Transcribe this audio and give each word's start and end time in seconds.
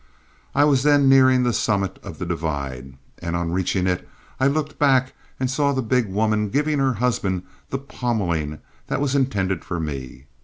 I 0.55 0.63
was 0.63 0.81
then 0.81 1.07
nearing 1.07 1.43
the 1.43 1.53
summit 1.53 1.99
of 2.01 2.17
the 2.17 2.25
divide, 2.25 2.97
and 3.19 3.35
on 3.35 3.51
reaching 3.51 3.85
it, 3.85 4.09
I 4.39 4.47
looked 4.47 4.79
back 4.79 5.13
and 5.39 5.47
saw 5.47 5.73
the 5.73 5.83
big 5.83 6.07
woman 6.07 6.49
giving 6.49 6.79
her 6.79 6.93
husband 6.93 7.43
the 7.69 7.77
pommeling 7.77 8.61
that 8.87 8.99
was 8.99 9.13
intended 9.13 9.63
for 9.63 9.79
me. 9.79 10.25